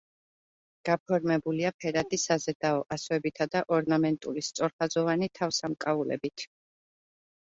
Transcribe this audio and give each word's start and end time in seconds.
გაფორმებულია 0.87 1.71
ფერადი 1.83 2.17
საზედაო 2.21 2.79
ასოებითა 2.95 3.47
და 3.55 3.61
ორნამენტული, 3.75 4.43
სწორხაზოვანი 4.47 5.29
თავსამკაულებით. 5.41 6.47